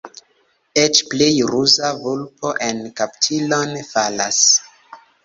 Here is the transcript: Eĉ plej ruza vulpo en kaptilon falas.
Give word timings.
Eĉ 0.83 1.01
plej 1.09 1.27
ruza 1.51 1.91
vulpo 2.05 2.53
en 2.69 2.79
kaptilon 3.01 3.77
falas. 3.91 4.41